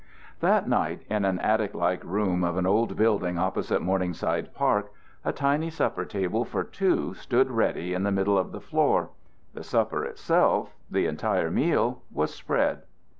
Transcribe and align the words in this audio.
III 0.01 0.35
That 0.49 0.67
night 0.67 1.03
in 1.11 1.25
an 1.25 1.37
attic 1.41 1.75
like 1.75 2.03
room 2.03 2.43
of 2.43 2.57
an 2.57 2.65
old 2.65 2.95
building 2.97 3.37
opposite 3.37 3.83
Morningside 3.83 4.51
Park 4.51 4.91
a 5.23 5.31
tiny 5.31 5.69
supper 5.69 6.05
table 6.05 6.43
for 6.43 6.63
two 6.63 7.13
stood 7.13 7.51
ready 7.51 7.93
in 7.93 8.01
the 8.01 8.11
middle 8.11 8.39
of 8.39 8.51
the 8.51 8.61
floor; 8.61 9.11
the 9.53 9.61
supper 9.63 10.03
itself, 10.03 10.75
the 10.89 11.05
entire 11.05 11.51
meal, 11.51 12.01
was 12.11 12.33
spread. 12.33 12.81